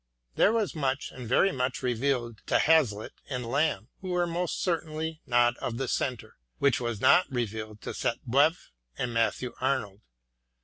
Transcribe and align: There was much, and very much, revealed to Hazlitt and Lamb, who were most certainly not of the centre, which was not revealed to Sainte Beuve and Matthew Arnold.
There 0.33 0.51
was 0.51 0.73
much, 0.73 1.11
and 1.11 1.27
very 1.27 1.51
much, 1.51 1.83
revealed 1.83 2.39
to 2.47 2.57
Hazlitt 2.57 3.13
and 3.29 3.45
Lamb, 3.45 3.89
who 3.99 4.09
were 4.09 4.25
most 4.25 4.59
certainly 4.59 5.21
not 5.27 5.55
of 5.57 5.77
the 5.77 5.87
centre, 5.87 6.37
which 6.57 6.81
was 6.81 6.99
not 6.99 7.29
revealed 7.31 7.81
to 7.81 7.93
Sainte 7.93 8.27
Beuve 8.27 8.71
and 8.97 9.13
Matthew 9.13 9.53
Arnold. 9.61 10.01